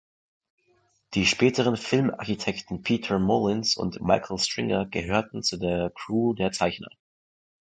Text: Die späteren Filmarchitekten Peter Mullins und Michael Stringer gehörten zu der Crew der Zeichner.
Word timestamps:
Die 1.13 1.27
späteren 1.27 1.77
Filmarchitekten 1.77 2.81
Peter 2.81 3.19
Mullins 3.19 3.77
und 3.77 4.01
Michael 4.01 4.39
Stringer 4.39 4.87
gehörten 4.87 5.43
zu 5.43 5.57
der 5.57 5.91
Crew 5.93 6.33
der 6.33 6.51
Zeichner. 6.51 6.89